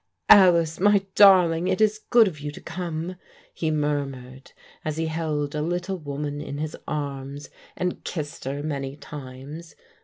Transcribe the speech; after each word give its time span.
"Alice, 0.29 0.79
my 0.79 1.05
darling, 1.13 1.67
it 1.67 1.79
is 1.79 1.99
good 2.09 2.27
of 2.27 2.39
you 2.39 2.49
to 2.53 2.59
come," 2.59 3.17
he 3.53 3.69
mur 3.69 4.03
mured 4.07 4.51
as 4.83 4.97
he 4.97 5.05
held 5.05 5.53
a 5.53 5.61
little 5.61 5.99
woman 5.99 6.41
in 6.41 6.57
his 6.57 6.75
arms, 6.87 7.51
and 7.77 8.03
kissed 8.03 8.45
her 8.45 8.63
many 8.63 8.95
times. 8.95 9.75